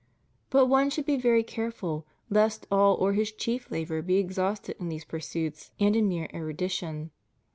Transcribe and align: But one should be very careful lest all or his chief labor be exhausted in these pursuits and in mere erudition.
But 0.49 0.65
one 0.65 0.89
should 0.89 1.05
be 1.05 1.15
very 1.15 1.43
careful 1.43 2.07
lest 2.27 2.65
all 2.71 2.95
or 2.95 3.13
his 3.13 3.31
chief 3.31 3.69
labor 3.69 4.01
be 4.01 4.17
exhausted 4.17 4.77
in 4.79 4.89
these 4.89 5.05
pursuits 5.05 5.69
and 5.79 5.95
in 5.95 6.07
mere 6.09 6.27
erudition. 6.33 7.11